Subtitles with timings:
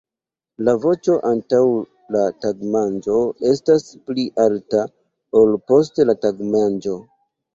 [0.67, 1.59] La voĉo antaŭ
[2.15, 3.19] la tagmanĝo
[3.51, 4.85] estas pli alta,
[5.43, 6.99] ol post la tagmanĝo.